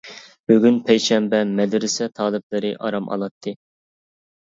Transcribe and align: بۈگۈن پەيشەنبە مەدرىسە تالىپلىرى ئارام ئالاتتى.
بۈگۈن 0.51 0.79
پەيشەنبە 0.87 1.43
مەدرىسە 1.61 2.09
تالىپلىرى 2.17 2.75
ئارام 2.83 3.15
ئالاتتى. 3.15 3.59